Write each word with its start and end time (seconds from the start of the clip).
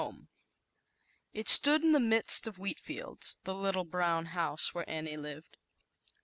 Chapter 0.01 0.15
1 0.15 0.25
wind 1.35 1.47
STOOD 1.47 1.83
in 1.83 1.91
the 1.91 1.99
midst 1.99 2.47
of 2.47 2.57
u 2.57 2.61
wheat 2.63 2.79
fields, 2.79 3.37
the 3.43 3.53
little 3.53 3.83
brown 3.83 4.25
1.. 4.29 4.33
i. 4.35 4.39
i 4.41 4.45
ouse 4.45 4.73
where 4.73 4.89
Annie 4.89 5.15
lived. 5.15 5.57